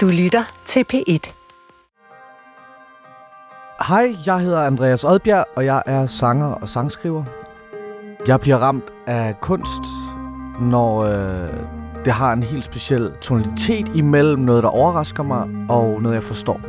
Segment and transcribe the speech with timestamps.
[0.00, 1.32] Du lytter til P1.
[3.88, 7.24] Hej, jeg hedder Andreas Odbjerg, og jeg er sanger og sangskriver.
[8.26, 9.82] Jeg bliver ramt af kunst,
[10.60, 11.48] når øh,
[12.04, 16.60] det har en helt speciel tonalitet imellem noget, der overrasker mig, og noget, jeg forstår.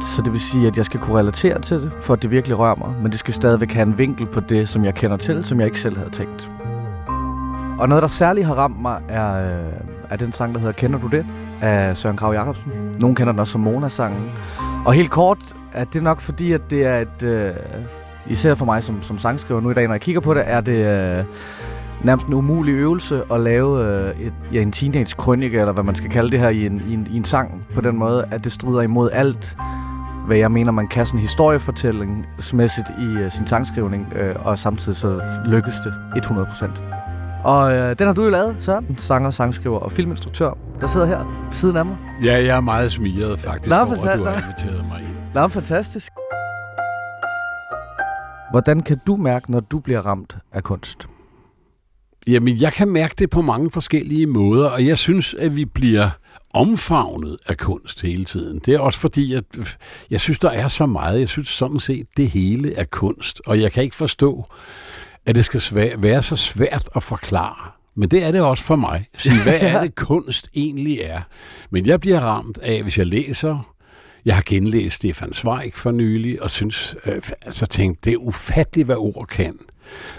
[0.00, 2.58] Så det vil sige, at jeg skal kunne relatere til det, for at det virkelig
[2.58, 5.44] rører mig, men det skal stadigvæk have en vinkel på det, som jeg kender til,
[5.44, 6.50] som jeg ikke selv havde tænkt.
[7.78, 9.72] Og noget, der særligt har ramt mig, er, øh,
[10.10, 11.26] er den sang, der hedder Kender du det?
[11.60, 12.72] Af Søren Krav Jacobsen.
[13.00, 14.30] Nogle kender den også som Mona-sangen.
[14.86, 15.38] Og helt kort
[15.72, 17.22] er det nok fordi, at det er et...
[17.22, 17.54] Øh,
[18.28, 20.60] især for mig som, som sangskriver nu i dag, når jeg kigger på det, er
[20.60, 21.24] det øh,
[22.04, 26.10] nærmest en umulig øvelse at lave øh, et, ja, en teenage-krønike, eller hvad man skal
[26.10, 28.52] kalde det her, i en, i, en, i en sang på den måde, at det
[28.52, 29.56] strider imod alt,
[30.26, 35.20] hvad jeg mener, man kan sådan historiefortællingsmæssigt i øh, sin sangskrivning, øh, og samtidig så
[35.46, 36.95] lykkes det 100%
[37.46, 38.98] og øh, den har du jo lavet, Søren.
[38.98, 41.96] Sanger, sangskriver og filminstruktør, der sidder her ved siden af mig.
[42.24, 45.16] Ja, jeg er meget smiret faktisk Nå, over, at du har inviteret mig ind.
[45.34, 46.12] Nå, fantastisk.
[48.50, 51.08] Hvordan kan du mærke, når du bliver ramt af kunst?
[52.26, 56.10] Jamen, jeg kan mærke det på mange forskellige måder, og jeg synes, at vi bliver
[56.54, 58.58] omfavnet af kunst hele tiden.
[58.58, 59.44] Det er også fordi, at
[60.10, 61.20] jeg synes, der er så meget.
[61.20, 64.44] Jeg synes sådan set, det hele er kunst, og jeg kan ikke forstå,
[65.26, 65.62] at det skal
[65.98, 67.70] være så svært at forklare.
[67.94, 69.08] Men det er det også for mig.
[69.16, 71.20] Sige, hvad er det kunst egentlig er?
[71.70, 73.76] Men jeg bliver ramt af, hvis jeg læser
[74.26, 78.86] jeg har genlæst Stefan Zweig for nylig, og synes, øh, altså tænkt, det er ufatteligt,
[78.86, 79.58] hvad ord kan.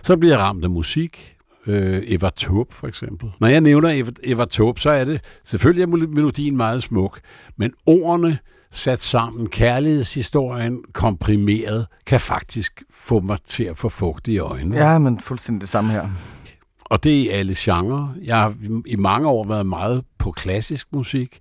[0.03, 1.35] Så bliver jeg ramt af musik,
[1.67, 3.29] øh, Eva Taube for eksempel.
[3.39, 7.19] Når jeg nævner Eva, Eva Taube, så er det, selvfølgelig er melodien meget smuk,
[7.57, 8.37] men ordene,
[8.77, 14.77] sat sammen, kærlighedshistorien komprimeret, kan faktisk få mig til at få fugt i øjnene.
[14.77, 16.09] Ja, men fuldstændig det samme her.
[16.85, 18.13] Og det er i alle genrer.
[18.23, 18.53] Jeg har
[18.85, 21.39] i mange år været meget på klassisk musik.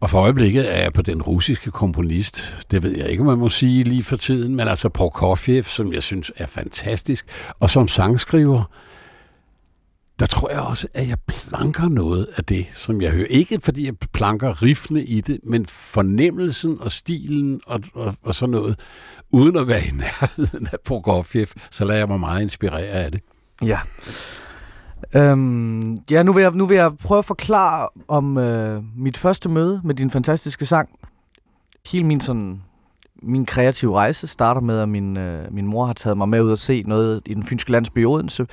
[0.00, 3.48] Og for øjeblikket er jeg på den russiske komponist, det ved jeg ikke, man må
[3.48, 7.26] sige lige for tiden, men altså Prokofjev, som jeg synes er fantastisk.
[7.60, 8.70] Og som sangskriver,
[10.20, 13.26] der tror jeg også, at jeg planker noget af det, som jeg hører.
[13.26, 18.50] Ikke fordi jeg planker riffene i det, men fornemmelsen og stilen og, og, og sådan
[18.50, 18.80] noget,
[19.32, 23.20] uden at være i nærheden af Prokofjev, så lader jeg mig meget inspirere af det.
[23.62, 23.80] Ja.
[25.14, 29.48] Øhm, ja, nu vil, jeg, nu vil jeg prøve at forklare om øh, mit første
[29.48, 30.88] møde med din fantastiske sang.
[31.86, 32.62] Hele min sådan
[33.22, 36.52] min kreative rejse starter med, at min, øh, min mor har taget mig med ud
[36.52, 38.46] at se noget i den fynske landsby Odense.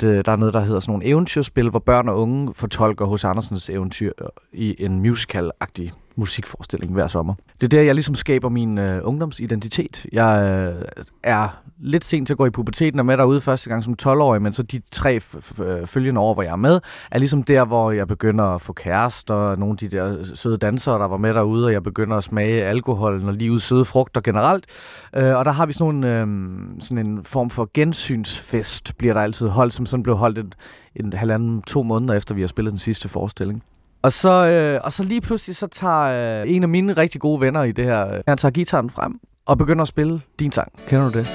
[0.00, 3.24] Det, der er noget, der hedder sådan nogle eventyrspil, hvor børn og unge fortolker hos
[3.24, 7.34] Andersens eventyr øh, i en musical-agtig musikforestilling hver sommer.
[7.60, 10.06] Det er der, jeg ligesom skaber min øh, ungdomsidentitet.
[10.12, 10.84] Jeg øh,
[11.22, 14.42] er lidt sent til at gå i puberteten og med derude første gang som 12-årig,
[14.42, 15.20] men så de tre
[15.60, 18.72] øh, følgende år, hvor jeg er med, er ligesom der, hvor jeg begynder at få
[18.72, 22.16] kærester, og nogle af de der søde dansere, der var med derude, og jeg begynder
[22.16, 24.66] at smage alkohol og livets søde frugter generelt.
[25.16, 26.26] Øh, og der har vi sådan, nogle, øh,
[26.80, 30.52] sådan en form for gensynsfest, bliver der altid holdt, som sådan blev holdt en,
[30.96, 33.62] en halvanden, to måneder efter, vi har spillet den sidste forestilling.
[34.02, 37.40] Og så, øh, og så lige pludselig, så tager øh, en af mine rigtig gode
[37.40, 40.72] venner i det her, øh, han tager gitaren frem og begynder at spille din sang.
[40.88, 41.26] Kender du det?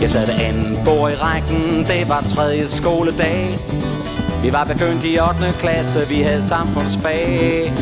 [0.00, 3.46] Jeg sad ved anden bord i rækken, det var tredje skoledag.
[4.42, 5.58] Vi var begyndt i 8.
[5.58, 7.72] klasse, vi havde samfundsfag.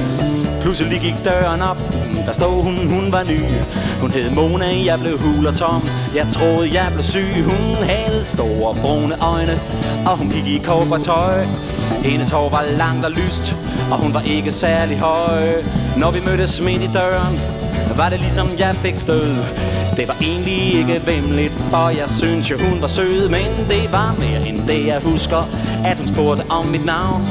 [0.67, 1.79] Pludselig gik døren op,
[2.27, 3.41] der stod hun, hun var ny.
[4.01, 5.83] Hun hed Mona, jeg blev hul og tom
[6.15, 7.45] Jeg troede, jeg blev syg.
[7.45, 9.61] Hun havde store brune øjne
[10.07, 10.59] Og hun gik i
[11.03, 11.45] tøj.
[12.05, 13.66] Hendes hår var langt og lyst.
[13.91, 15.43] Og hun var ikke særlig høj.
[15.97, 17.41] Når vi mødtes midt i døren
[17.97, 19.35] var det ligesom jeg fik stød.
[19.97, 23.29] Det var egentlig ikke vemmeligt, for jeg synes jo hun var sød.
[23.29, 25.49] Men det var mere end det jeg husker
[25.85, 27.23] At hun spurgte om mit navn.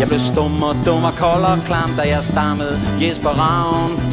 [0.00, 4.09] Jeg blev stum og dum og kold og klam, da jeg stammede Jesper Ravn.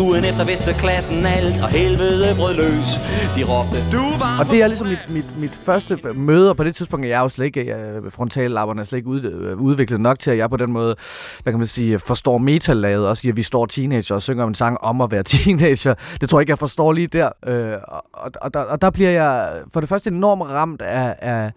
[0.00, 2.88] Ugen efter vidste klassen alt, og helvede brød løs.
[3.36, 4.38] De råbte, du var...
[4.40, 7.20] Og det er ligesom mit, mit, mit første møde, og på det tidspunkt er jeg
[7.20, 7.76] jo slet ikke,
[8.10, 10.96] frontallapperne er slet ikke ud, udviklet nok til, at jeg på den måde,
[11.42, 14.80] hvad kan man sige, forstår metalaget, også at vi står teenager og synger en sang
[14.80, 15.94] om at være teenager.
[16.20, 17.30] Det tror jeg ikke, jeg forstår lige der.
[17.46, 21.16] Øh, og, og, og, der, og der bliver jeg for det første enormt ramt af,
[21.18, 21.52] af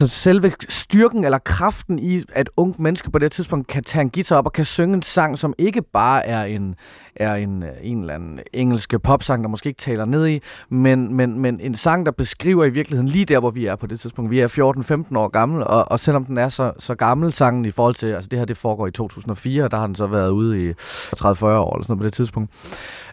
[0.00, 4.10] så selve styrken eller kraften i, at unge mennesker på det tidspunkt kan tage en
[4.10, 6.74] guitar op og kan synge en sang, som ikke bare er en,
[7.16, 11.14] er en, øh, en eller anden engelsk popsang, der måske ikke taler ned i, men,
[11.14, 14.00] men, men en sang, der beskriver i virkeligheden lige der, hvor vi er på det
[14.00, 14.30] tidspunkt.
[14.30, 17.70] Vi er 14-15 år gamle, og, og selvom den er så, så gammel sangen i
[17.70, 20.30] forhold til, altså det her det foregår i 2004, og der har den så været
[20.30, 22.50] ude i 30-40 år eller sådan noget på det tidspunkt.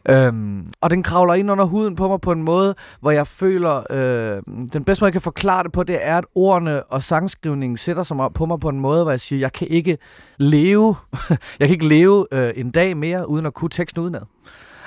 [0.10, 3.84] Øhm, og den kravler ind under huden på mig på en måde, hvor jeg føler,
[3.90, 4.42] øh,
[4.74, 7.78] den bedste måde, jeg kan forklare det på, det er, at ordene ordene og sangskrivningen
[7.78, 9.98] sætter sig på mig på en måde, hvor jeg siger, jeg kan ikke
[10.38, 10.96] leve,
[11.60, 14.22] jeg kan ikke leve øh, en dag mere, uden at kunne teksten udenad.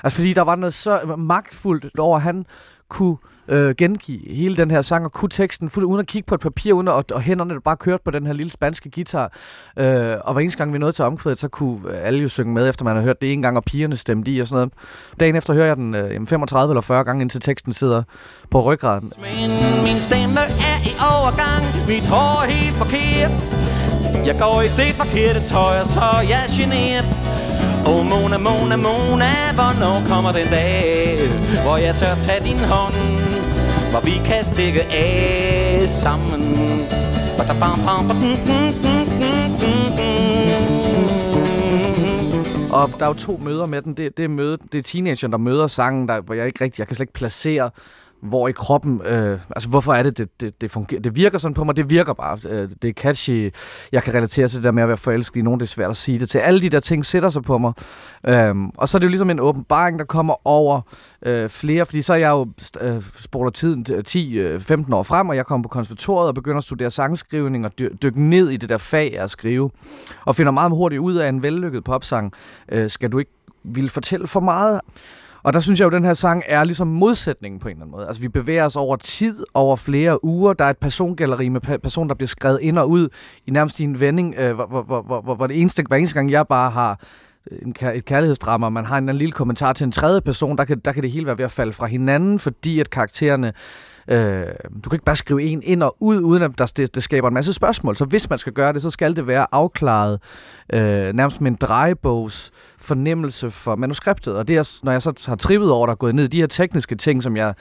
[0.04, 2.46] Altså fordi der var noget så magtfuldt over, at han
[2.88, 3.16] kunne
[3.48, 6.72] øh, gengive hele den her sang og kunne teksten, uden at kigge på et papir,
[6.72, 9.32] uden at, og hænderne der bare kørte på den her lille spanske guitar.
[9.78, 12.68] Øh, og hver eneste gang vi nåede til omkvædet, så kunne alle jo synge med,
[12.68, 14.72] efter man har hørt det en gang, og pigerne stemte i og sådan noget.
[15.20, 18.02] Dagen efter hører jeg den øh, 35 eller 40 gange, indtil teksten sidder
[18.50, 19.12] på ryggraden.
[19.18, 19.50] Men
[19.84, 23.30] min stemme er i overgang, mit hår er helt forkert.
[24.26, 27.35] Jeg går i det forkerte tøj, og så er jeg generet.
[28.26, 31.18] Mona, Mona, Mona, hvornår kommer den dag,
[31.62, 32.94] hvor jeg tør tage din hånd,
[33.90, 36.42] hvor vi kan stikke af sammen.
[42.72, 43.96] Og der er jo to møder med den.
[43.96, 46.78] Det, det, er, møde, det er teenageren, der møder sangen, der, hvor jeg ikke rigtig,
[46.78, 47.70] jeg kan slet ikke placere
[48.28, 51.00] hvor i kroppen, øh, altså hvorfor er det, det, det, det fungerer?
[51.00, 52.38] Det virker sådan på mig, det virker bare.
[52.48, 53.54] Øh, det er catchy.
[53.92, 55.90] Jeg kan relatere til det der med at være forelsket i nogen, det er svært
[55.90, 56.38] at sige det til.
[56.38, 57.72] Alle de der ting sætter sig på mig.
[58.26, 60.80] Øh, og så er det jo ligesom en åbenbaring, der kommer over
[61.26, 62.46] øh, flere, fordi så er jeg jo
[62.80, 66.64] øh, spoler tiden 10-15 øh, år frem, og jeg kommer på konservatoriet og begynder at
[66.64, 69.70] studere sangskrivning og dy- dykke ned i det der fag af at skrive.
[70.24, 72.32] Og finder meget hurtigt ud af en vellykket popsang.
[72.72, 73.30] Øh, skal du ikke
[73.64, 74.80] ville fortælle for meget?
[75.46, 77.82] Og der synes jeg jo, at den her sang er ligesom modsætningen på en eller
[77.82, 78.06] anden måde.
[78.06, 80.52] Altså vi bevæger os over tid, over flere uger.
[80.52, 83.08] Der er et persongalleri med person, der bliver skrevet ind og ud
[83.46, 86.14] i nærmest i en vending, øh, hvor, hvor, hvor, hvor, hvor det eneste, hver eneste
[86.14, 87.00] gang jeg bare har
[87.62, 90.64] en, et kærlighedsdrama, og man har en, en lille kommentar til en tredje person, der
[90.64, 93.52] kan, der kan det hele være ved at falde fra hinanden, fordi at karaktererne
[94.08, 94.46] Øh,
[94.84, 97.28] du kan ikke bare skrive en ind og ud, uden at der, det, det skaber
[97.28, 97.96] en masse spørgsmål.
[97.96, 100.20] Så hvis man skal gøre det, så skal det være afklaret
[100.72, 104.34] øh, nærmest med en drejebogs fornemmelse for manuskriptet.
[104.34, 106.40] Og det er, når jeg så har trippet over, der er gået ned i de
[106.40, 107.54] her tekniske ting, som jeg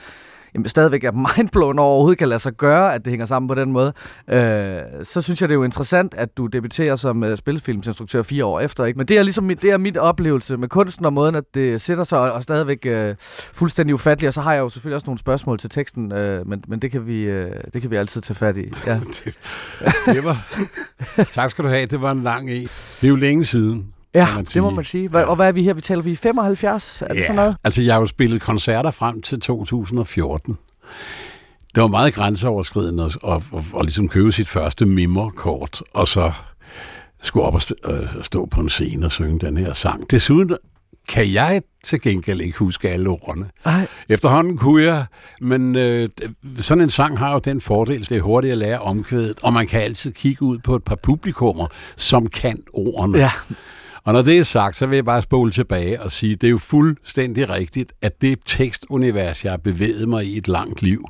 [0.56, 3.54] jamen, stadigvæk er mindblown over, overhovedet kan lade sig gøre, at det hænger sammen på
[3.54, 3.92] den måde,
[4.30, 8.44] øh, så synes jeg, det er jo interessant, at du debuterer som øh, spilfilmsinstruktør fire
[8.44, 8.84] år efter.
[8.84, 8.96] Ikke?
[8.96, 11.80] Men det er ligesom mit, det er mit oplevelse med kunsten og måden, at det
[11.80, 13.14] sætter sig og, og stadigvæk øh,
[13.52, 14.28] fuldstændig ufatteligt.
[14.28, 16.90] Og så har jeg jo selvfølgelig også nogle spørgsmål til teksten, øh, men, men det,
[16.90, 18.72] kan vi, øh, det kan vi altid tage fat i.
[18.86, 18.94] Ja.
[19.24, 19.38] det,
[20.06, 20.56] det var,
[21.30, 21.86] tak skal du have.
[21.86, 22.68] Det var en lang en.
[23.00, 23.95] Det er jo længe siden.
[24.16, 25.08] Ja, det må man sige.
[25.08, 25.74] Hva, og hvad er vi her?
[25.74, 27.02] Vi taler vi 75?
[27.02, 27.56] Er det sådan noget?
[27.64, 30.58] altså jeg har jo spillet koncerter frem til 2014.
[31.74, 36.32] Det var meget grænseoverskridende at, at, at, at ligesom købe sit første mimmerkort, og så
[37.22, 40.10] skulle op og stå, øh, stå på en scene og synge den her sang.
[40.10, 40.56] Desuden
[41.08, 43.50] kan jeg til gengæld ikke huske alle ordene.
[43.64, 43.86] Ej.
[44.08, 45.04] Efterhånden kunne jeg,
[45.40, 46.08] men øh,
[46.60, 49.66] sådan en sang har jo den fordel, det er hurtigt at lære omkvædet, og man
[49.66, 51.66] kan altid kigge ud på et par publikummer,
[51.96, 53.18] som kan ordene.
[53.18, 53.30] Ja.
[54.06, 56.50] Og når det er sagt, så vil jeg bare spole tilbage og sige, det er
[56.50, 61.04] jo fuldstændig rigtigt, at det tekstunivers, jeg har bevæget mig i et langt liv,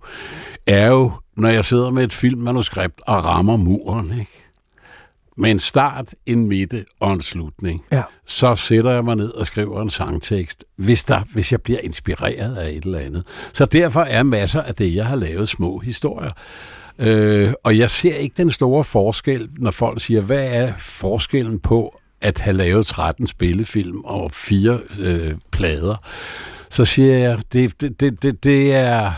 [0.66, 4.31] er jo, når jeg sidder med et filmmanuskript og rammer muren, ikke?
[5.37, 8.02] med en start, en midte og en slutning, ja.
[8.26, 12.56] så sætter jeg mig ned og skriver en sangtekst, hvis, der, hvis jeg bliver inspireret
[12.56, 13.25] af et eller andet.
[13.52, 16.31] Så derfor er masser af det, jeg har lavet, små historier.
[16.98, 22.00] Øh, og jeg ser ikke den store forskel, når folk siger, hvad er forskellen på
[22.20, 25.96] at have lavet 13 spillefilm og fire øh, plader,
[26.70, 29.12] så siger jeg, det, det, det, det, det er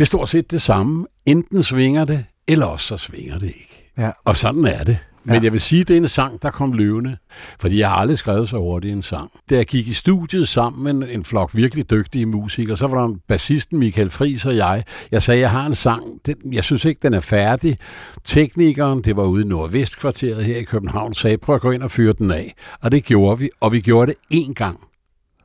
[0.00, 1.06] det er stort set det samme.
[1.26, 3.92] Enten svinger det, eller også så svinger det ikke.
[3.98, 4.10] Ja.
[4.24, 4.98] Og sådan er det.
[5.24, 5.42] Men ja.
[5.42, 7.16] jeg vil sige, at det er en sang, der kom løvende.
[7.60, 9.30] Fordi jeg har aldrig skrevet så hurtigt en sang.
[9.50, 13.14] Da jeg gik i studiet sammen med en flok virkelig dygtige musikere, så var der
[13.28, 14.84] bassisten Michael Friis og jeg.
[15.10, 16.26] Jeg sagde, jeg har en sang.
[16.26, 17.78] Den, jeg synes ikke, den er færdig.
[18.24, 21.90] Teknikeren, det var ude i Nordvestkvarteret her i København, sagde, prøv at gå ind og
[21.90, 22.54] fyre den af.
[22.80, 23.50] Og det gjorde vi.
[23.60, 24.80] Og vi gjorde det én gang.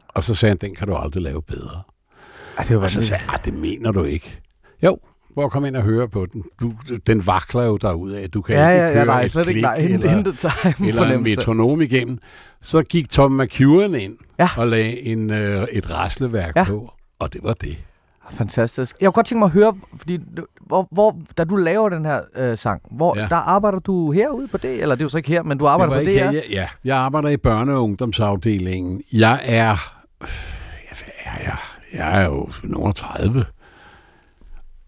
[0.08, 1.82] Og så sagde han, den kan du aldrig lave bedre.
[2.58, 4.40] Ej, det var og så sagde jeg, det mener du ikke.
[4.84, 4.98] Jo,
[5.36, 6.44] hvor kom ind og høre på den.
[6.62, 6.74] Du,
[7.08, 7.78] den vakler jo
[8.16, 8.30] af.
[8.30, 10.38] Du kan ja, ikke ja, køre ja, nej, et slet klik, ikke, nej, eller, intet
[10.38, 12.18] time eller en metronom igennem.
[12.62, 14.50] Så gik Tom McEwen ind ja.
[14.58, 16.64] og lagde en, øh, et rasleværk ja.
[16.64, 17.78] på, og det var det.
[18.32, 18.96] Fantastisk.
[19.02, 20.20] Jeg kunne godt tænke mig at høre, fordi
[20.68, 23.28] hvor, hvor, da du laver den her øh, sang, hvor, ja.
[23.30, 24.82] der arbejder du herude på det?
[24.82, 26.32] Eller det er jo så ikke her, men du arbejder på det her?
[26.32, 29.04] Ja, ja, jeg arbejder i børne- og ungdomsafdelingen.
[29.14, 29.92] Jeg er...
[31.26, 33.46] Jeg er, jeg er jo nogen 30.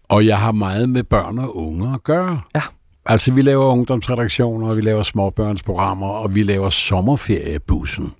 [0.08, 2.40] Og jeg har meget med børn og unge at gøre.
[2.54, 2.62] Ja.
[3.06, 8.14] Altså, vi laver ungdomsredaktioner, og vi laver småbørnsprogrammer, og vi laver sommerferiebussen.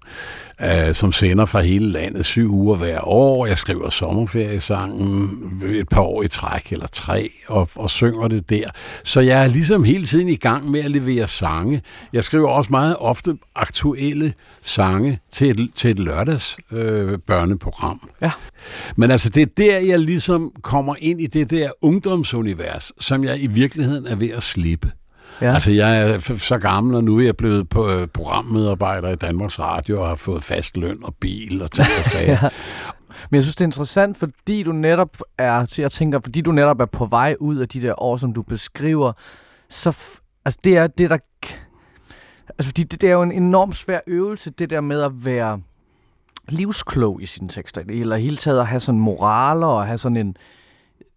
[0.63, 3.47] Øh, som sender fra hele landet syv uger hver år.
[3.47, 5.31] Jeg skriver sommerferiesangen
[5.67, 8.71] et par år i træk, eller tre, og, og synger det der.
[9.05, 11.83] Så jeg er ligesom hele tiden i gang med at levere sange.
[12.13, 18.11] Jeg skriver også meget ofte aktuelle sange til et, til et lørdags øh, børneprogram.
[18.23, 18.31] Ja.
[18.97, 23.43] Men altså, det er der, jeg ligesom kommer ind i det der ungdomsunivers, som jeg
[23.43, 24.91] i virkeligheden er ved at slippe.
[25.41, 25.55] Ja.
[25.55, 29.59] Altså, jeg er så gammel, og nu er jeg blevet på, øh, programmedarbejder i Danmarks
[29.59, 32.39] Radio og har fået fast løn og bil og ting og sager.
[32.43, 32.49] ja.
[33.31, 36.53] Men jeg synes, det er interessant, fordi du netop er, så jeg tænker, fordi du
[36.53, 39.13] netop er på vej ud af de der år, som du beskriver,
[39.69, 39.99] så
[40.45, 41.19] altså det er det, der...
[42.49, 45.61] Altså, fordi det, det er jo en enormt svær øvelse, det der med at være
[46.49, 50.27] livsklog i sine tekster, eller hele taget at have sådan moraler og have sådan en,
[50.27, 50.39] der,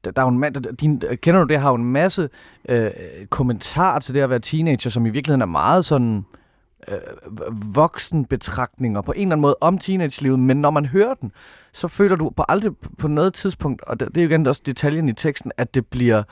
[0.04, 2.30] der er en, der, din, kender du det, har jo en masse
[2.70, 2.92] øh,
[3.30, 6.26] kommentarer til det at være teenager, som i virkeligheden er meget sådan
[6.88, 6.98] øh,
[7.76, 11.32] voksenbetragtninger på en eller anden måde om teenagelivet, men når man hører den,
[11.74, 14.62] så føler du på aldrig på noget tidspunkt, og det, det er jo igen også
[14.66, 16.24] detaljen i teksten, at det bliver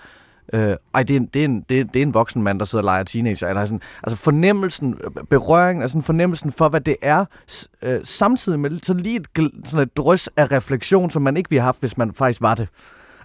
[0.53, 2.59] Øh, ej, det er, en, det, er en, det, er, det er en voksen mand,
[2.59, 3.47] der sidder og leger teenager.
[3.47, 4.95] Eller sådan, altså fornemmelsen,
[5.29, 7.25] berøringen, altså fornemmelsen for, hvad det er,
[7.81, 11.61] øh, samtidig med så lige et, sådan et drys af refleksion, som man ikke ville
[11.61, 12.67] have haft, hvis man faktisk var det.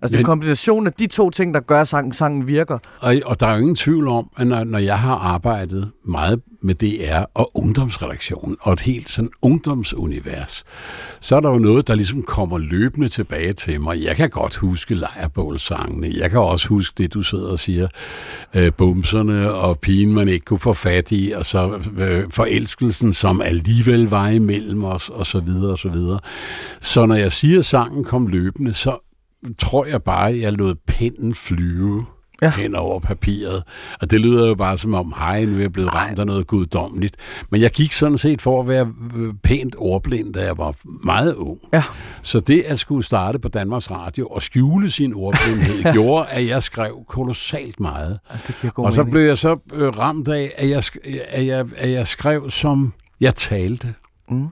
[0.05, 2.79] Altså, det er kombinationen af de to ting, der gør, at sangen, sangen virker.
[3.01, 6.41] Og, og der er jo ingen tvivl om, at når, når jeg har arbejdet meget
[6.63, 10.65] med DR og ungdomsredaktionen, og et helt sådan ungdomsunivers,
[11.21, 14.05] så er der jo noget, der ligesom kommer løbende tilbage til mig.
[14.05, 16.13] Jeg kan godt huske lejrebålsangene.
[16.17, 17.89] Jeg kan også huske det, du sidder og siger.
[18.55, 23.41] Øh, bumserne og pigen, man ikke kunne få fat i, og så øh, forelskelsen, som
[23.41, 26.19] alligevel var imellem os, og så videre, og så videre.
[26.81, 29.04] Så når jeg siger, at sangen kom løbende, så
[29.59, 32.07] tror jeg bare, jeg lod pinden flyve
[32.43, 32.51] ja.
[32.51, 33.63] hen over papiret.
[34.01, 36.47] Og det lyder jo bare som om, hej, nu er jeg blevet ramt af noget
[36.47, 37.17] guddommeligt.
[37.51, 40.75] Men jeg gik sådan set for at være øh, pænt ordblind, da jeg var
[41.05, 41.61] meget ung.
[41.73, 41.83] Ja.
[42.23, 46.63] Så det at skulle starte på Danmarks Radio og skjule sin ordblindhed, gjorde, at jeg
[46.63, 48.19] skrev kolossalt meget.
[48.31, 49.11] Altså, det og så mening.
[49.11, 50.83] blev jeg så øh, ramt af, at jeg,
[51.29, 53.95] at, jeg, at jeg skrev, som jeg talte.
[54.29, 54.49] Mm.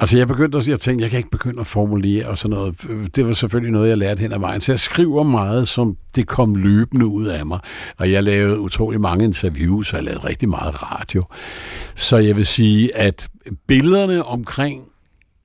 [0.00, 2.82] Altså jeg begyndte også, jeg tænkte, jeg kan ikke begynde at formulere og sådan noget.
[3.16, 4.60] Det var selvfølgelig noget, jeg lærte hen ad vejen.
[4.60, 7.58] Så jeg skriver meget, som det kom løbende ud af mig.
[7.96, 11.24] Og jeg lavede utrolig mange interviews, og jeg lavede rigtig meget radio.
[11.94, 13.28] Så jeg vil sige, at
[13.66, 14.88] billederne omkring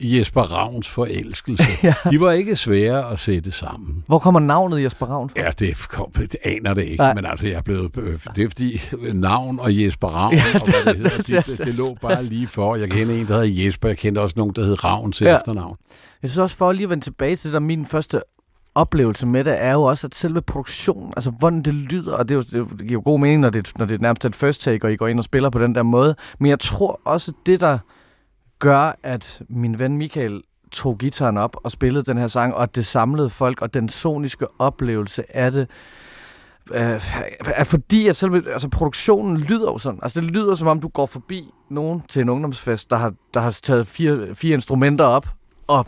[0.04, 1.64] Jesper Ravns forelskelse.
[1.84, 1.94] ja.
[2.12, 4.04] De var ikke svære at sætte sammen.
[4.08, 5.42] Hvor kommer navnet Jesper Ravn fra?
[5.42, 7.14] Ja, det, kom, det aner det ikke, Nej.
[7.14, 7.98] men altså jeg er blevet...
[7.98, 8.82] Øh, det er fordi
[9.14, 12.24] navn og Jesper Ravn, ja, det, og hvad det hedder, det, det, det, lå bare
[12.24, 12.76] lige for.
[12.76, 15.38] Jeg kender en, der hedder Jesper, jeg kendte også nogen, der hed Ravn til ja.
[15.38, 15.78] efternavn.
[16.22, 18.22] Jeg synes også, for at lige vende tilbage til det, der min første
[18.76, 22.36] oplevelse med det, er jo også, at selve produktionen, altså hvordan det lyder, og det,
[22.36, 24.62] er jo, det giver jo god mening, når det, når det er nærmest et first
[24.62, 27.34] take, og I går ind og spiller på den der måde, men jeg tror også,
[27.46, 27.78] det der
[28.64, 30.42] gør, at min ven Michael
[30.72, 34.48] tog gitaren op og spillede den her sang, og det samlede folk, og den soniske
[34.60, 35.70] oplevelse af det,
[36.72, 37.02] øh,
[37.46, 40.00] er fordi, at selve altså, produktionen lyder jo sådan.
[40.04, 43.40] Altså, det lyder som om, du går forbi nogen til en ungdomsfest, der har, der
[43.40, 45.28] har taget fire, fire instrumenter op,
[45.68, 45.86] og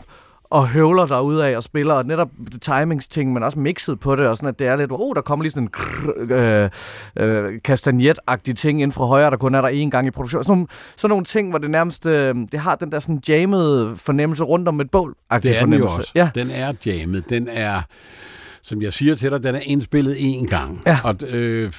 [0.50, 4.26] og høvler der ud af og spiller, og netop timingsting, men også mixet på det,
[4.26, 6.70] og sådan at det er lidt, oh, der kommer lige sådan en krr,
[7.16, 7.56] øh,
[8.46, 10.44] øh, ting ind fra højre, der kun er der en gang i produktion.
[10.44, 13.96] Sådan nogle, sådan nogle ting, hvor det nærmest, øh, det har den der sådan jammed
[13.96, 16.12] fornemmelse rundt om et bål Det er den jo også.
[16.14, 16.30] Ja.
[16.34, 17.30] Den er jammet.
[17.30, 17.82] Den er,
[18.62, 20.82] som jeg siger til dig, den er indspillet én gang.
[20.86, 20.98] Ja.
[21.04, 21.72] Og, øh,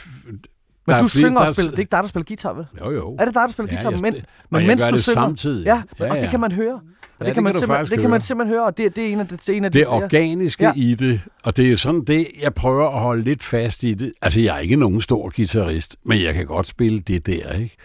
[0.88, 2.66] men du synger og spiller, det er ikke dig, der spiller guitar, vel?
[2.80, 3.16] Jo, jo.
[3.20, 3.92] Er det dig, der spiller ja, guitar?
[3.92, 4.16] Jeg, men,
[4.50, 5.66] men mens du synger, samtidig.
[5.66, 6.80] Ja, ja, ja, og det kan man høre.
[7.22, 9.14] Ja, det, kan man det, kan det kan man simpelthen høre, og det, det er
[9.14, 10.72] en af, det, det er en af det de organiske ja.
[10.76, 14.14] i det, og det er sådan det, jeg prøver at holde lidt fast i det.
[14.22, 17.76] Altså, jeg er ikke nogen stor guitarist, men jeg kan godt spille det der, ikke?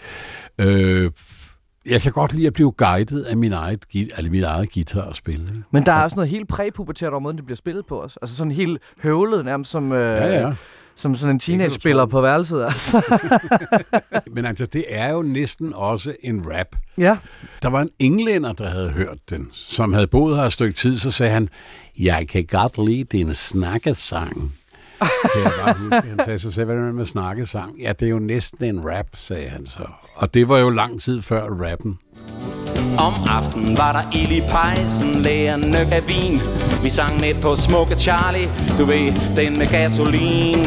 [0.59, 1.11] Øh,
[1.87, 5.17] jeg kan godt lide at blive guidet af min eget, altså min eget guitar at
[5.17, 5.45] spille.
[5.49, 5.63] Ikke?
[5.71, 8.19] Men der er også noget helt præpubertært over måden, det bliver spillet på os.
[8.23, 9.93] Altså sådan helt høvlet nærmest som...
[9.93, 10.53] Øh, ja, ja
[10.95, 12.65] som sådan en teenage-spiller på værelset.
[12.65, 13.21] Altså.
[14.35, 16.77] Men altså, det er jo næsten også en rap.
[16.99, 17.19] Ja.
[17.63, 20.97] Der var en englænder, der havde hørt den, som havde boet her et stykke tid,
[20.97, 21.49] så sagde han,
[21.99, 24.53] jeg kan godt lide din snakkesang.
[25.33, 26.09] Kan jeg bare huske.
[26.09, 27.81] Han sagde, så sagde, hvad er det med snakkesang?
[27.81, 29.87] Ja, det er jo næsten en rap, sagde han så.
[30.15, 31.99] Og det var jo lang tid før rappen.
[32.99, 36.41] Om aftenen var der ild i pejsen, lægerne af vin.
[36.83, 38.49] Vi sang med på smukke Charlie,
[38.79, 40.67] du ved, den med gasolin.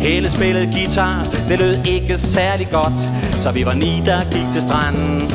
[0.00, 2.98] Hele spillede guitar, det lød ikke særlig godt,
[3.40, 5.30] så vi var ni, der gik til stranden.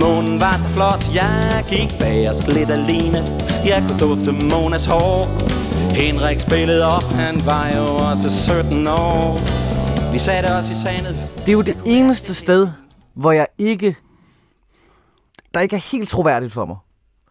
[0.00, 3.26] Månen var så flot, jeg gik bag os lidt alene.
[3.64, 5.26] Jeg kunne dufte Monas hår.
[5.94, 8.30] Henrik spillede op, han var jo også
[8.62, 9.40] 17 år.
[10.12, 11.16] Vi satte os i sandet.
[11.36, 12.68] Det er jo det eneste sted,
[13.16, 13.96] hvor jeg ikke
[15.54, 16.76] der ikke er helt troværdigt for mig.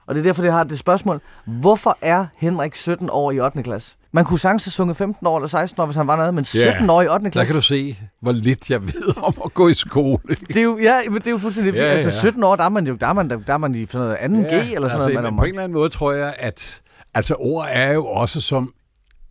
[0.07, 1.21] Og det er derfor, jeg har det spørgsmål.
[1.45, 3.63] Hvorfor er Henrik 17 år i 8.
[3.63, 3.97] klasse?
[4.11, 6.45] Man kunne sagtens have sunget 15 år eller 16 år, hvis han var noget, men
[6.45, 7.31] 17 år i 8.
[7.31, 7.39] klasse.
[7.39, 10.17] Der kan du se, hvor lidt jeg ved om at gå i skole.
[10.47, 11.73] Det er jo, ja, men det er jo fuldstændig...
[11.73, 11.89] Ja, ja.
[11.89, 14.07] Altså 17 år, der er man jo der er man, der er man i sådan
[14.31, 15.23] noget 2G ja, eller sådan altså, noget.
[15.23, 16.81] Men på en eller anden måde tror jeg, at
[17.13, 18.73] altså ord er jo også som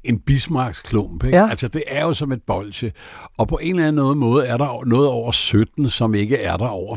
[0.05, 1.25] en bismarcksklump.
[1.25, 1.39] Ikke?
[1.39, 1.49] Ja.
[1.51, 2.93] Altså, det er jo som et bolsje.
[3.39, 6.69] Og på en eller anden måde er der noget over 17, som ikke er der
[6.69, 6.97] over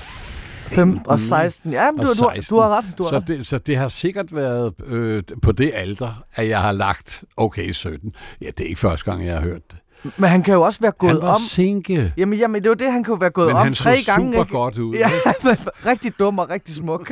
[0.76, 1.74] 15 og 16.
[1.74, 2.42] Ja, men du, 16.
[2.50, 2.86] Du, du har ret.
[2.98, 3.28] Du har så, ret.
[3.28, 7.72] Det, så det har sikkert været øh, på det alder, at jeg har lagt, okay,
[7.72, 8.12] 17.
[8.42, 9.80] Ja, det er ikke første gang, jeg har hørt det.
[10.18, 11.42] Men han kan jo også være gået han var om...
[11.42, 12.14] sinke.
[12.18, 14.26] Jamen, jamen, det var det, han kunne være gået Men om tre gange.
[14.26, 14.96] Men han så super godt ud.
[14.96, 15.10] Ja,
[15.92, 17.12] rigtig dum og rigtig smuk.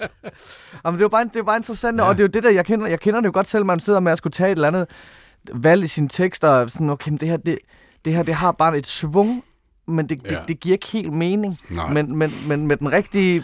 [0.84, 2.04] jamen, det var bare, det var bare interessant, ja.
[2.04, 3.80] og det er jo det der, jeg kender, jeg kender det jo godt selv, man
[3.80, 4.86] sidder med at skulle tage et eller andet
[5.54, 7.58] valg i sine tekster, sådan, okay, det her, det,
[8.04, 9.44] det her, det har bare et svung
[9.86, 10.28] men det, ja.
[10.28, 11.60] det, det giver ikke helt mening.
[11.90, 13.42] Men, men, men med den rigtige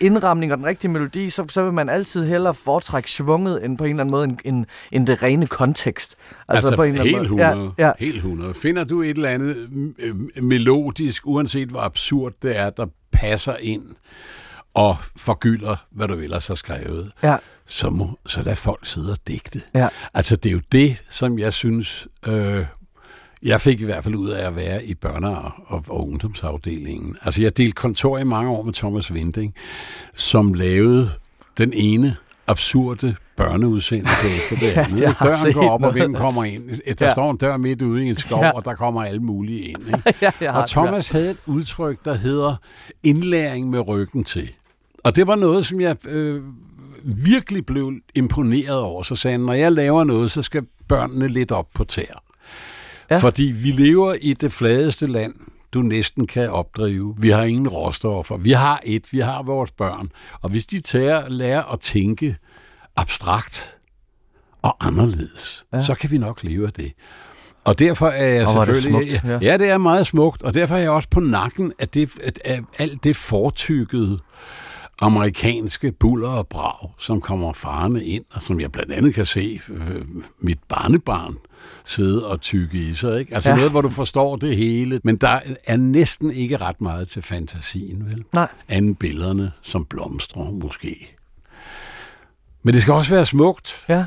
[0.00, 3.84] indramning og den rigtige melodi, så, så vil man altid hellere foretrække svunget end på
[3.84, 6.16] en eller anden måde end, end, end det rene kontekst.
[6.48, 7.44] Altså, altså på en helt eller anden måde.
[7.46, 7.72] 100.
[7.78, 7.92] Ja, ja.
[7.98, 8.54] Helt 100.
[8.54, 9.56] Finder du et eller andet
[10.42, 13.82] melodisk, uanset hvor absurd det er, der passer ind
[14.74, 17.36] og forgylder, hvad du ellers har skrevet, ja.
[17.66, 19.62] så, må, så lad folk sidde og digte.
[19.74, 19.88] Ja.
[20.14, 22.08] Altså, det er jo det, som jeg synes...
[22.26, 22.64] Øh,
[23.42, 25.26] jeg fik i hvert fald ud af at være i børne-
[25.66, 27.16] og, og ungdomsafdelingen.
[27.22, 29.54] Altså, jeg delte kontor i mange år med Thomas Vinding,
[30.14, 31.10] som lavede
[31.58, 32.16] den ene
[32.46, 35.00] absurde børneudsendelse efter det andet.
[35.00, 36.94] ja, Døren går op, og vinden kommer ind.
[36.98, 37.12] Der ja.
[37.12, 38.50] står en dør midt ude i en skov, ja.
[38.50, 39.78] og der kommer alle mulige ind.
[40.06, 40.32] Ikke?
[40.40, 42.56] ja, og Thomas havde et udtryk, der hedder
[43.02, 44.50] indlæring med ryggen til.
[45.04, 46.42] Og det var noget, som jeg øh,
[47.04, 49.02] virkelig blev imponeret over.
[49.02, 52.22] Så sagde han, når jeg laver noget, så skal børnene lidt op på tæer.
[53.10, 53.18] Ja.
[53.18, 55.34] Fordi vi lever i det fladeste land,
[55.72, 57.14] du næsten kan opdrive.
[57.18, 58.36] Vi har ingen råstoffer.
[58.36, 60.10] Vi har et, vi har vores børn.
[60.40, 62.36] Og hvis de tager, lærer at tænke
[62.96, 63.76] abstrakt
[64.62, 65.82] og anderledes, ja.
[65.82, 66.92] så kan vi nok leve af det.
[67.64, 69.12] Og derfor er jeg og selvfølgelig...
[69.12, 69.50] Det smukt, ja.
[69.50, 72.10] ja, det er meget smukt, og derfor er jeg også på nakken af, det,
[72.44, 74.18] af alt det fortykkede
[75.00, 79.60] amerikanske buller og brag, som kommer farne ind, og som jeg blandt andet kan se
[79.68, 80.04] øh,
[80.38, 81.36] mit barnebarn
[81.84, 83.20] sidde og tykke i sig.
[83.20, 83.34] Ikke?
[83.34, 83.56] Altså ja.
[83.56, 88.06] noget, hvor du forstår det hele, men der er næsten ikke ret meget til fantasien,
[88.06, 88.24] vel?
[88.34, 88.48] Nej.
[88.68, 91.16] Anden billederne, som blomstrer måske.
[92.62, 93.84] Men det skal også være smukt.
[93.88, 94.04] Ja.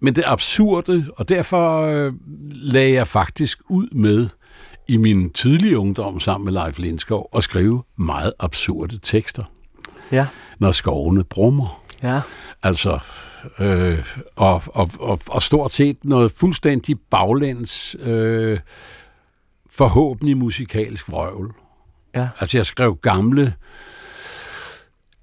[0.00, 2.12] Men det er absurde, og derfor øh,
[2.50, 4.28] lagde jeg faktisk ud med
[4.88, 9.44] i min tidlige ungdom sammen med Leif Lindskov at skrive meget absurde tekster.
[10.12, 10.26] Ja.
[10.58, 11.82] Når skovene brummer.
[12.02, 12.20] Ja.
[12.62, 12.98] Altså,
[13.58, 14.04] øh,
[14.36, 18.58] og, og, og, og stort set noget fuldstændig baglæns, øh,
[19.70, 21.54] forhåbentlig musikalsk vrøvl.
[22.14, 22.28] Ja.
[22.40, 23.54] Altså, jeg skrev gamle,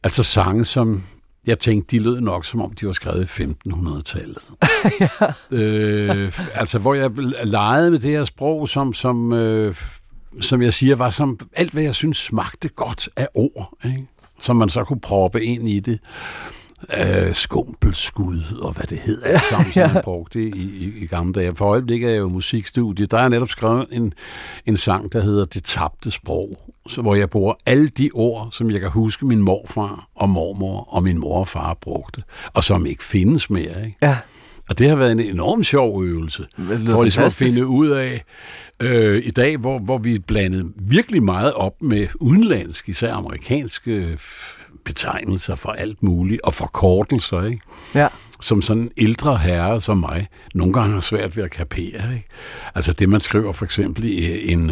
[0.04, 1.04] altså sange, som
[1.46, 4.43] jeg tænkte, de lød nok, som om de var skrevet i 1500-tallet.
[5.02, 5.34] ja.
[5.58, 7.12] øh, altså, hvor jeg
[7.43, 9.76] legede med det her sprog, som, som, øh,
[10.41, 13.78] som jeg siger, var som alt, hvad jeg synes smagte godt af ord.
[13.86, 14.08] Ikke?
[14.41, 16.00] Som man så kunne proppe ind i det.
[16.98, 19.93] Øh, skumpelskud og hvad det hedder, ja, som ja.
[19.93, 21.56] man brugte i, i, i gamle dage.
[21.56, 23.06] For øjeblikket er jeg jo musikstudie.
[23.06, 24.13] Der er netop skrevet en,
[24.65, 28.72] en sang, der hedder Det tabte sprog, så, hvor jeg bruger alle de ord, som
[28.72, 32.86] jeg kan huske min morfar og mormor og min mor og far brugte, og som
[32.86, 33.86] ikke findes mere.
[33.86, 33.98] Ikke?
[34.02, 34.17] Ja.
[34.69, 36.47] Og det har været en enorm sjov øvelse,
[36.88, 38.23] for ligesom at finde ud af,
[38.80, 44.17] øh, i dag, hvor, hvor vi blandet virkelig meget op med udenlandske, især amerikanske
[44.86, 47.62] betegnelser for alt muligt, og forkortelser, ikke?
[47.95, 48.08] Ja.
[48.39, 52.28] Som sådan en ældre herre som mig, nogle gange har svært ved at kapere, ikke?
[52.76, 54.71] Altså det, man skriver for eksempel i en...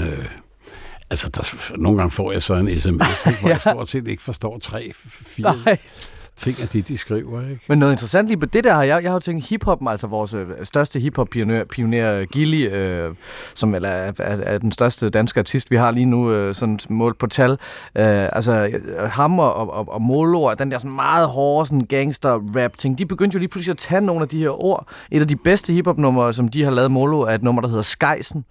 [1.11, 3.53] Øh, Altså, der, nogle gange får jeg så en sms, ikke, hvor ja.
[3.53, 6.31] jeg stort set ikke forstår tre, fire nice.
[6.35, 7.41] ting af det, de skriver.
[7.41, 7.61] Ikke?
[7.69, 10.07] Men noget interessant lige på det der har jeg, jeg har jo tænkt hiphoppen, altså
[10.07, 13.15] vores øh, største hiphop-pioner, pioner Gilly, øh,
[13.53, 17.17] som er, er, er, den største danske artist, vi har lige nu, øh, sådan målt
[17.17, 17.51] på tal.
[17.51, 17.57] Øh,
[17.95, 18.69] altså,
[19.11, 23.39] ham og, og, og Molo, den der sådan meget hårde sådan gangster-rap-ting, de begyndte jo
[23.39, 24.87] lige pludselig at tage nogle af de her ord.
[25.11, 27.81] Et af de bedste hiphop-numre, som de har lavet Molo, er et nummer, der hedder
[27.81, 28.45] Skejsen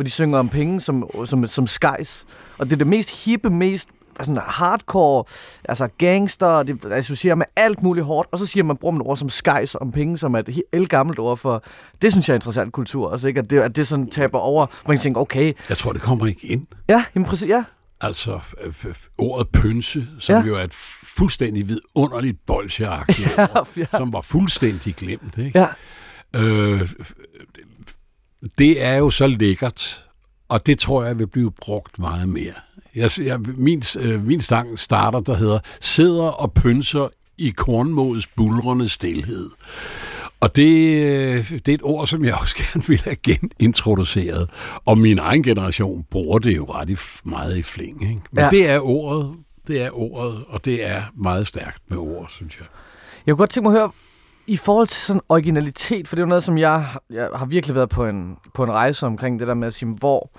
[0.00, 2.26] hvor de synger om penge som, som, som skejs.
[2.58, 3.88] Og det er det mest hippe, mest
[4.22, 5.24] sådan hardcore,
[5.64, 9.16] altså gangster, det associerer med alt muligt hårdt, og så siger man, bruger man ord
[9.16, 11.64] som skejs om penge, som er et helt gammelt ord for,
[12.02, 13.40] det synes jeg er interessant kultur, også ikke?
[13.40, 15.52] At det, at det sådan taber over, hvor man tænker, okay.
[15.68, 16.66] Jeg tror, det kommer ikke ind.
[16.88, 17.64] Ja, jamen præcis, ja.
[18.00, 18.40] Altså,
[19.18, 20.42] ordet pønse, som ja.
[20.42, 23.84] jo er et fuldstændig vidunderligt bolsjeagtigt ja, ja.
[23.90, 25.58] som var fuldstændig glemt, ikke?
[25.58, 25.66] Ja.
[26.36, 26.88] Øh,
[28.58, 30.04] det er jo så lækkert,
[30.48, 32.52] og det tror jeg vil blive brugt meget mere
[32.94, 38.88] Jeg, jeg, min, øh, min sang starter, der hedder Sidder og pynser i kornmåets bulrende
[38.88, 39.50] stillhed.
[40.40, 44.50] Og det, øh, det er et ord, som jeg også gerne vil have genintroduceret.
[44.84, 48.02] Og min egen generation bruger det jo ret i, meget i fling.
[48.02, 48.20] Ikke?
[48.32, 48.50] Men ja.
[48.50, 49.34] det er ordet,
[49.66, 52.66] det er ordet, og det er meget stærkt med ord, synes jeg.
[53.26, 53.90] Jeg kunne godt tænke mig at høre,
[54.50, 57.76] i forhold til sådan originalitet, for det er jo noget, som jeg, jeg har virkelig
[57.76, 60.30] været på en, på en rejse omkring det der med at sige, hvor,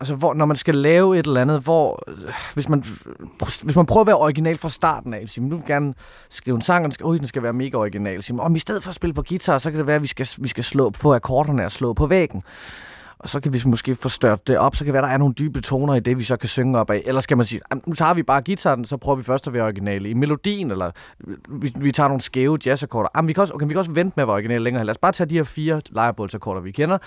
[0.00, 2.84] altså hvor, når man skal lave et eller andet, hvor, øh, hvis man,
[3.62, 5.94] hvis man prøver at være original fra starten af, siger, nu vil gerne
[6.30, 8.58] skrive en sang, og den skal, øh, den skal være mega original, siger, om i
[8.58, 10.64] stedet for at spille på guitar, så kan det være, at vi skal, vi skal
[10.64, 12.42] slå på akkorderne og slå på væggen.
[13.18, 15.18] Og så kan vi måske få størt det op, så kan det være, der er
[15.18, 17.02] nogle dybe toner i det, vi så kan synge op af.
[17.04, 19.62] Eller skal man sige, nu tager vi bare gitaren, så prøver vi først at være
[19.62, 20.90] originale i melodien, eller
[21.48, 23.08] vi, vi tager nogle skæve jazzakkorder.
[23.16, 24.84] Jamen, vi kan også, okay, vi kan også vente med at være originale længere.
[24.84, 26.98] Lad os bare tage de her fire lejrebålsakkorder, vi kender,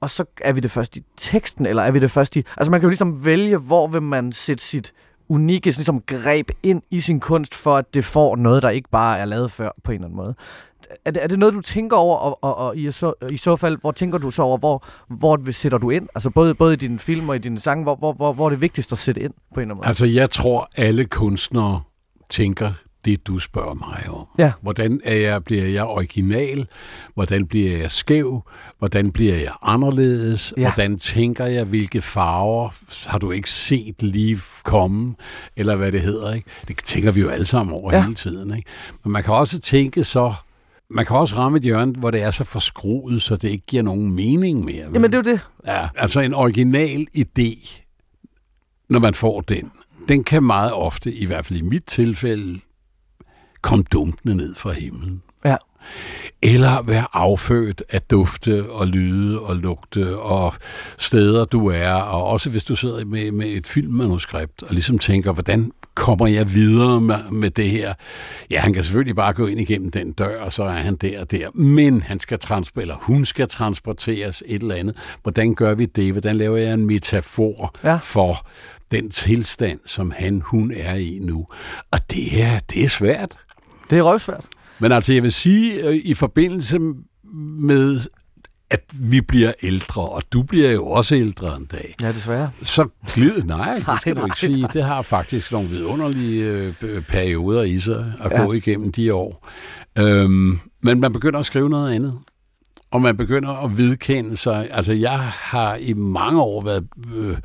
[0.00, 2.44] og så er vi det først i teksten, eller er vi det først i...
[2.56, 4.92] Altså man kan jo ligesom vælge, hvor vil man sætte sit
[5.30, 9.18] unikke ligesom, greb ind i sin kunst, for at det får noget, der ikke bare
[9.18, 10.34] er lavet før på en eller anden måde.
[11.04, 13.56] Er det, er det noget, du tænker over, og, og, og i, så, i så
[13.56, 16.08] fald, hvor tænker du så over, hvor, hvor sætter du ind?
[16.14, 18.50] Altså både, både i dine film og i dine sange, hvor, hvor, hvor, hvor er
[18.50, 19.86] det vigtigst at sætte ind på en eller anden måde?
[19.86, 21.82] Altså jeg tror, alle kunstnere
[22.30, 22.72] tænker
[23.04, 24.26] det, du spørger mig om.
[24.38, 24.52] Ja.
[24.60, 26.66] Hvordan er jeg, bliver jeg original?
[27.14, 28.42] Hvordan bliver jeg skæv?
[28.78, 30.54] Hvordan bliver jeg anderledes?
[30.56, 30.62] Ja.
[30.62, 31.64] Hvordan tænker jeg?
[31.64, 32.68] Hvilke farver
[33.08, 35.14] har du ikke set lige komme?
[35.56, 36.34] Eller hvad det hedder.
[36.34, 36.50] Ikke?
[36.68, 38.02] Det tænker vi jo alle sammen over ja.
[38.02, 38.56] hele tiden.
[38.56, 38.68] Ikke?
[39.04, 40.34] Men man kan også tænke så,
[40.90, 43.82] man kan også ramme et hjørne, hvor det er så forskruet, så det ikke giver
[43.82, 44.86] nogen mening mere.
[44.92, 45.40] Jamen det er jo det.
[45.66, 47.80] Ja, altså en original idé,
[48.88, 49.72] når man får den,
[50.08, 52.60] den kan meget ofte, i hvert fald i mit tilfælde,
[53.62, 55.22] kom dumpende ned fra himlen.
[55.44, 55.56] Ja.
[56.42, 60.54] Eller være affødt af dufte og lyde og lugte og
[60.98, 61.92] steder, du er.
[61.92, 66.54] Og også hvis du sidder med, med et filmmanuskript og ligesom tænker, hvordan kommer jeg
[66.54, 67.94] videre med, med det her?
[68.50, 71.20] Ja, han kan selvfølgelig bare gå ind igennem den dør, og så er han der
[71.20, 71.50] og der.
[71.50, 74.96] Men han skal transportere, eller hun skal transporteres et eller andet.
[75.22, 76.12] Hvordan gør vi det?
[76.12, 77.98] Hvordan laver jeg en metafor ja.
[78.02, 78.46] for
[78.90, 81.46] den tilstand, som han, hun er i nu?
[81.90, 83.36] Og det er, det er svært.
[83.90, 84.44] Det er røvsvært.
[84.78, 86.78] Men altså, jeg vil sige, øh, i forbindelse
[87.60, 88.00] med
[88.70, 91.94] at vi bliver ældre, og du bliver jo også ældre en dag.
[92.02, 92.50] Ja, desværre.
[92.62, 94.62] Så glid, nej, det skal nej, du ikke sige.
[94.62, 94.70] Nej.
[94.72, 96.44] Det har faktisk nogle vidunderlige
[96.82, 98.44] øh, perioder i sig at ja.
[98.44, 99.48] gå igennem de år.
[99.98, 102.18] Øhm, men man begynder at skrive noget andet.
[102.90, 104.68] Og man begynder at vedkende sig.
[104.70, 107.36] Altså, jeg har i mange år været øh,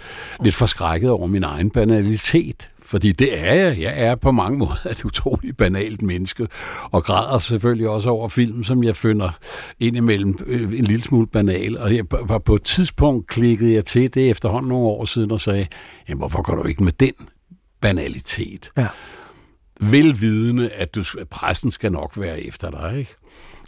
[0.44, 2.70] lidt forskrækket over min egen banalitet.
[2.86, 3.80] Fordi det er jeg.
[3.80, 6.48] Jeg er på mange måder et utroligt banalt menneske,
[6.92, 9.30] og græder selvfølgelig også over film, som jeg finder
[9.80, 11.78] indimellem øh, en lille smule banal.
[11.78, 12.08] Og jeg,
[12.46, 15.68] på et tidspunkt klikkede jeg til det efterhånden nogle år siden og sagde,
[16.10, 17.14] jamen hvorfor går du ikke med den
[17.82, 18.72] banalitet?
[18.78, 18.88] Ja.
[19.80, 23.16] Velvidende, at, du, at pressen skal nok være efter dig, ikke?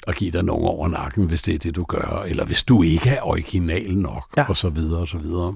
[0.07, 2.83] og give dig nogen over nakken, hvis det er det, du gør, eller hvis du
[2.83, 4.45] ikke er original nok, ja.
[4.49, 5.55] og så videre, og så videre.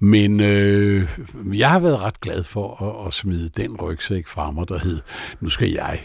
[0.00, 1.18] Men øh,
[1.52, 5.00] jeg har været ret glad for at, at smide den rygsæk fra mig, der hed,
[5.40, 5.98] nu skal jeg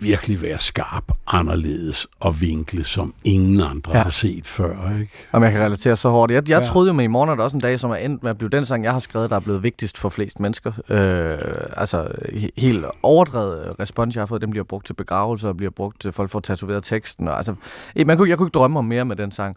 [0.00, 4.02] virkelig være skarp, anderledes og vinkle, som ingen andre ja.
[4.02, 4.98] har set før.
[5.00, 5.12] Ikke?
[5.32, 6.32] Og jeg kan relatere så hårdt.
[6.32, 6.66] Jeg, jeg ja.
[6.66, 8.38] troede jo med i morgen, at der også en dag, som er endt med at
[8.38, 10.72] blive den sang, jeg har skrevet, der er blevet vigtigst for flest mennesker.
[10.88, 11.38] Øh,
[11.76, 12.08] altså
[12.56, 16.12] helt overdrevet respons, jeg har fået, dem bliver brugt til begravelser, og bliver brugt til
[16.12, 17.28] folk for at tatovere teksten.
[17.28, 17.54] Og, altså,
[18.06, 19.56] man kunne, jeg kunne ikke drømme om mere med den sang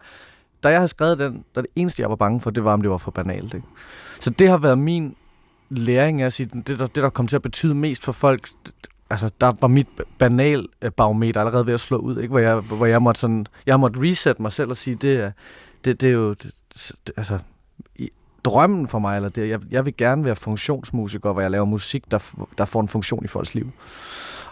[0.64, 2.82] da jeg havde skrevet den, der det eneste, jeg var bange for, det var, om
[2.82, 3.54] det var for banalt.
[3.54, 3.68] Ikke?
[4.20, 5.16] Så det har været min
[5.70, 8.50] læring af at sige, det der, det, der kom til at betyde mest for folk,
[9.10, 12.32] altså der var mit banal øh, barometer allerede ved at slå ud, ikke?
[12.32, 15.32] Hvor, jeg, hvor jeg måtte sådan, jeg måtte reset mig selv og sige, det er,
[15.86, 17.40] det, det er jo, det, det, altså,
[18.44, 22.12] drømmen for mig, eller det, jeg, jeg vil gerne være funktionsmusiker, hvor jeg laver musik,
[22.12, 23.72] der, der får en funktion i folks liv.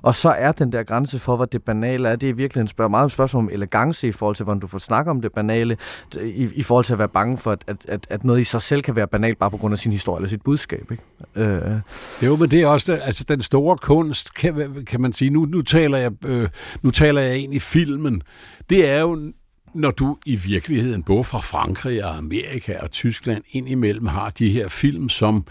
[0.06, 2.68] Og så er den der grænse for, hvad det banale er, det er virkelig en
[2.68, 5.78] spørg, meget spørgsmål om elegance i forhold til, hvordan du får snakke om det banale,
[6.22, 8.82] i, i forhold til at være bange for, at, at, at noget i sig selv
[8.82, 10.92] kan være banalt bare på grund af sin historie eller sit budskab.
[10.92, 11.04] Ikke?
[11.36, 11.80] Øh.
[12.22, 15.30] Jo, men det er også altså den store kunst, kan, kan man sige.
[15.30, 16.50] Nu, nu, taler jeg, øh,
[16.82, 18.22] nu taler jeg ind i filmen.
[18.70, 19.32] Det er jo
[19.74, 24.68] når du i virkeligheden både fra Frankrig og Amerika og Tyskland indimellem har de her
[24.68, 25.46] film, som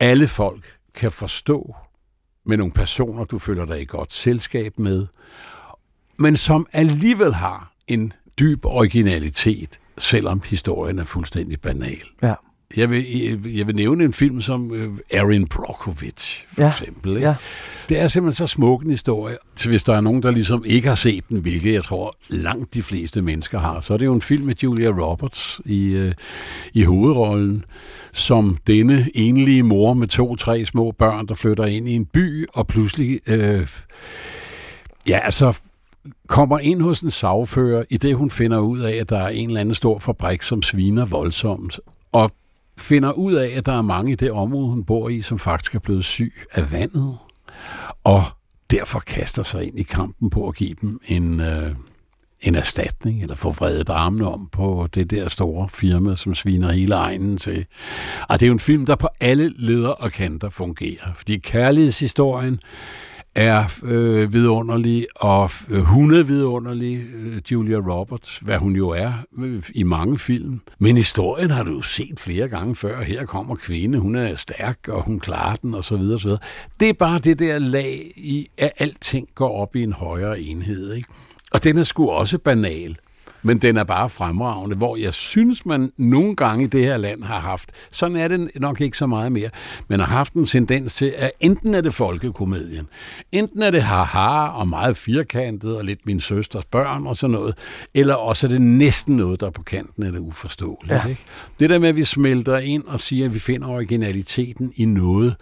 [0.00, 1.74] alle folk kan forstå,
[2.46, 5.06] med nogle personer, du føler dig i godt selskab med,
[6.18, 12.02] men som alligevel har en dyb originalitet, selvom historien er fuldstændig banal.
[12.22, 12.34] Ja.
[12.76, 13.06] Jeg vil,
[13.56, 16.68] jeg vil nævne en film som øh, Erin Brockovich, for ja.
[16.68, 17.16] eksempel.
[17.16, 17.28] Ikke?
[17.28, 17.34] Ja.
[17.88, 19.36] Det er simpelthen så smuk en historie.
[19.56, 22.74] Så hvis der er nogen, der ligesom ikke har set den, hvilket jeg tror langt
[22.74, 26.12] de fleste mennesker har, så er det jo en film med Julia Roberts i, øh,
[26.74, 27.64] i hovedrollen,
[28.12, 32.66] som denne enlige mor med to-tre små børn, der flytter ind i en by, og
[32.66, 33.20] pludselig...
[33.28, 33.68] Øh,
[35.08, 35.58] ja, altså
[36.26, 39.48] kommer ind hos en sagfører, i det hun finder ud af, at der er en
[39.48, 41.80] eller anden stor fabrik, som sviner voldsomt,
[42.12, 42.30] og
[42.78, 45.74] finder ud af, at der er mange i det område, hun bor i, som faktisk
[45.74, 47.18] er blevet syg af vandet,
[48.04, 48.24] og
[48.70, 51.74] derfor kaster sig ind i kampen på at give dem en, øh,
[52.40, 56.94] en erstatning, eller få vredet armene om på det der store firma, som sviner hele
[56.94, 57.66] egnen til.
[58.28, 62.60] Og det er jo en film, der på alle leder og kanter fungerer, fordi kærlighedshistorien
[63.36, 69.12] er øh, vidunderlig, og øh, hun er vidunderlig, øh, Julia Roberts, hvad hun jo er
[69.38, 70.60] øh, i mange film.
[70.78, 73.02] Men historien har du jo set flere gange før.
[73.02, 76.28] Her kommer kvinde, hun er stærk, og hun klarer den, og så videre, og så
[76.28, 76.42] videre.
[76.80, 80.92] Det er bare det der lag i, at alting går op i en højere enhed,
[80.92, 81.08] ikke?
[81.50, 82.96] Og den er sgu også banal
[83.42, 87.22] men den er bare fremragende, hvor jeg synes, man nogle gange i det her land
[87.22, 89.50] har haft, sådan er det nok ikke så meget mere,
[89.88, 92.88] men har haft en tendens til, at enten er det folkekomedien,
[93.32, 97.54] enten er det haha og meget firkantet og lidt min søsters børn og sådan noget,
[97.94, 100.94] eller også er det næsten noget, der er på kanten af det uforståelige.
[100.94, 101.08] Ja.
[101.08, 101.20] Ikke?
[101.60, 105.36] Det der med, at vi smelter ind og siger, at vi finder originaliteten i noget,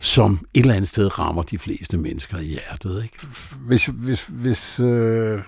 [0.00, 3.02] som et eller andet sted rammer de fleste mennesker i hjertet.
[3.02, 3.16] Ikke?
[3.66, 5.38] Hvis, hvis, hvis øh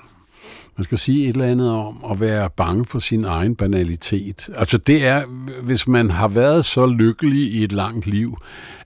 [0.77, 4.51] man skal sige et eller andet om at være bange for sin egen banalitet.
[4.55, 5.27] Altså det er,
[5.63, 8.37] hvis man har været så lykkelig i et langt liv,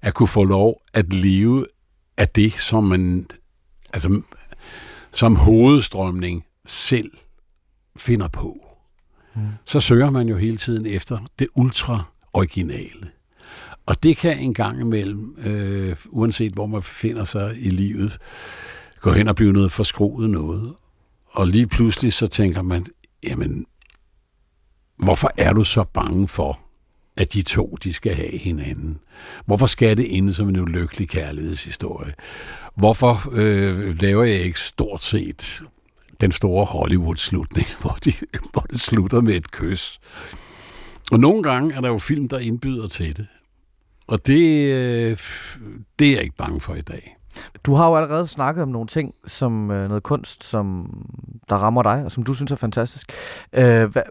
[0.03, 1.66] at kunne få lov at leve
[2.16, 3.27] af det, som man,
[3.92, 4.22] altså
[5.12, 7.11] som hovedstrømning selv
[7.96, 8.59] finder på.
[9.35, 9.42] Mm.
[9.64, 13.11] Så søger man jo hele tiden efter det ultra originale.
[13.87, 18.18] Og det kan en gang imellem, øh, uanset hvor man befinder sig i livet,
[19.01, 20.74] gå hen og blive noget forskruet noget.
[21.38, 22.87] Og lige pludselig så tænker man,
[23.22, 23.66] jamen,
[24.96, 26.61] hvorfor er du så bange for,
[27.16, 29.01] at de to, de skal have hinanden?
[29.46, 32.14] Hvorfor skal det ende som en ulykkelig kærlighedshistorie?
[32.77, 35.62] Hvorfor øh, laver jeg ikke stort set
[36.20, 38.12] den store Hollywood-slutning, hvor, de,
[38.53, 39.98] hvor det slutter med et kys?
[41.12, 43.27] Og nogle gange er der jo film, der indbyder til det.
[44.07, 45.16] Og det, øh,
[45.98, 47.18] det er jeg ikke bange for i dag.
[47.64, 50.90] Du har jo allerede snakket om nogle ting, som øh, noget kunst, som
[51.48, 53.12] der rammer dig, og som du synes er fantastisk.
[53.53, 54.03] Øh, hvad,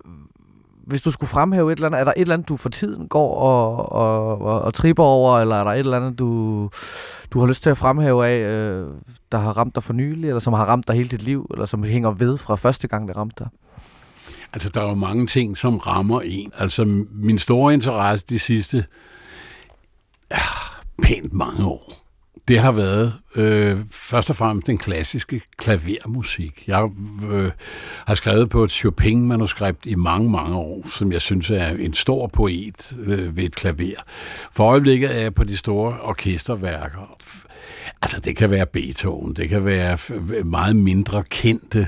[0.87, 3.07] hvis du skulle fremhæve et eller andet, er der et eller andet, du for tiden
[3.07, 6.69] går og, og, og, og tripper over, eller er der et eller andet, du,
[7.33, 8.87] du har lyst til at fremhæve af, øh,
[9.31, 11.65] der har ramt dig for nylig, eller som har ramt dig hele dit liv, eller
[11.65, 13.49] som hænger ved fra første gang, det ramte dig?
[14.53, 16.51] Altså, der er jo mange ting, som rammer en.
[16.57, 18.85] Altså, min store interesse de sidste
[20.31, 20.37] ja,
[21.03, 21.93] pænt mange år,
[22.47, 26.67] det har været øh, først og fremmest den klassiske klavermusik.
[26.67, 26.89] Jeg
[27.31, 27.51] øh,
[28.05, 32.27] har skrevet på et Chopin-manuskript i mange, mange år, som jeg synes er en stor
[32.27, 34.01] poet øh, ved et klaver.
[34.51, 37.17] For øjeblikket er jeg på de store orkesterværker.
[38.01, 41.88] Altså, det kan være Beethoven, det kan være øh, meget mindre kendte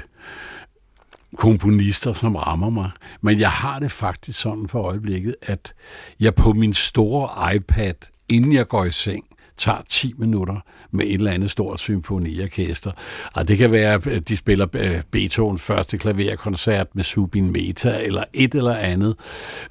[1.38, 2.92] komponister, som rammer mig.
[3.22, 5.74] Men jeg har det faktisk sådan for øjeblikket, at
[6.20, 7.94] jeg på min store iPad,
[8.30, 9.26] inden jeg går i seng,
[9.60, 10.56] tager 10 minutter
[10.92, 12.92] med et eller andet stort symfoniorkester.
[13.34, 18.24] Og det kan være, at de spiller Beethovens Beethoven første klaverkoncert med Subin Meta, eller
[18.34, 19.16] et eller andet.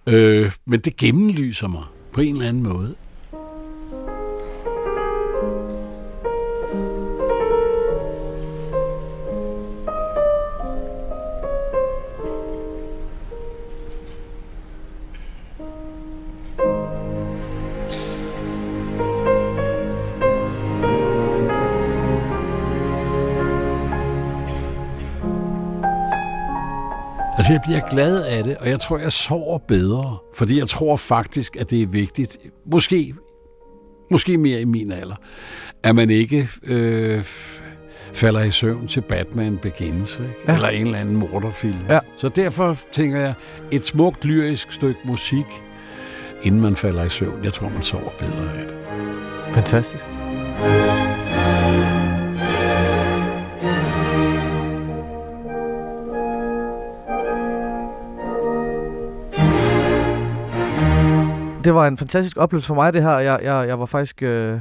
[0.07, 2.94] Øh, men det gennemlyser mig på en eller anden måde.
[27.49, 30.19] Altså, jeg bliver glad af det, og jeg tror, jeg sover bedre.
[30.35, 32.39] Fordi jeg tror faktisk, at det er vigtigt,
[32.73, 33.15] måske,
[34.11, 35.15] måske mere i min alder,
[35.83, 37.23] at man ikke øh,
[38.13, 40.33] falder i søvn til Batman Begins, ikke?
[40.49, 40.55] Ja.
[40.55, 41.79] eller en eller anden morderfilm.
[41.89, 41.99] Ja.
[42.17, 43.35] Så derfor tænker jeg,
[43.71, 45.47] et smukt lyrisk stykke musik,
[46.43, 47.45] inden man falder i søvn.
[47.45, 48.75] Jeg tror, man sover bedre af det.
[49.55, 50.07] Fantastisk.
[61.68, 63.18] Det var en fantastisk oplevelse for mig, det her.
[63.18, 64.22] Jeg, jeg, jeg var faktisk...
[64.22, 64.61] Øh,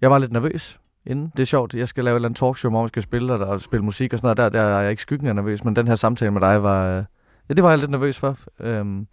[0.00, 1.32] jeg var lidt nervøs inden.
[1.36, 1.74] Det er sjovt.
[1.74, 4.12] Jeg skal lave et eller andet talkshow, hvor man skal spille der og spille musik
[4.12, 4.52] og sådan noget.
[4.54, 6.88] Der, der er jeg ikke skyggen af nervøs, men den her samtale med dig var...
[6.98, 7.04] Øh,
[7.48, 8.36] ja, det var jeg lidt nervøs for.
[8.60, 9.06] Øhm,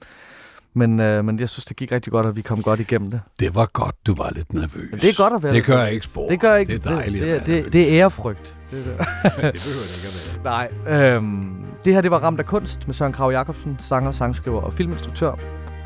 [0.74, 3.22] Men, øh, men jeg synes, det gik rigtig godt, at vi kom godt igennem det.
[3.40, 4.92] Det var godt, du var lidt nervøs.
[4.92, 5.92] Men det er godt at være Det gør nervøs.
[5.94, 6.30] ikke spor.
[6.30, 6.78] Det gør ikke.
[6.78, 7.24] Det er dejligt.
[7.26, 8.58] Det, det, det, det er ærefrygt.
[8.72, 8.86] Det, det.
[8.98, 9.06] det
[9.36, 10.68] behøver det ikke at være.
[10.88, 11.14] Nej.
[11.16, 14.74] Øhm, det her, det var Ramt af kunst med Søren Krav Jacobsen, sanger, sangskriver og
[14.74, 15.36] filminstruktør.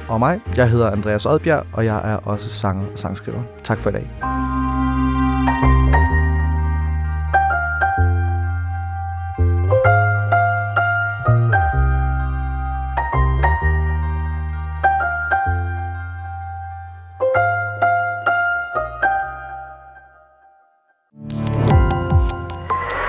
[0.08, 0.42] Og mig.
[0.56, 3.44] Jeg hedder Andreas Odbjerg, og jeg er også sanger og sangskriver.
[3.64, 4.10] Tak for i dag.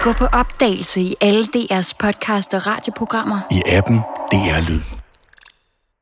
[0.02, 3.40] Gå på opdagelse i alle DR's podcast og radioprogrammer.
[3.50, 3.98] I appen
[4.32, 4.97] DR Lyd.